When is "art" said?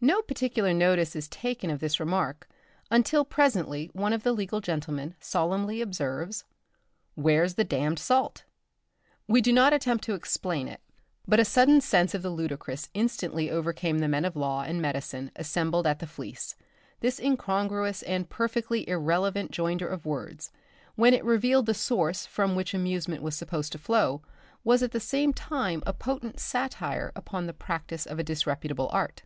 28.92-29.22